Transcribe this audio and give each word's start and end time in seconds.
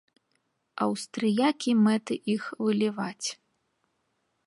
Аўстрыякі 0.85 1.71
мэты 1.83 2.19
іх 2.35 2.43
выліваць. 2.65 3.27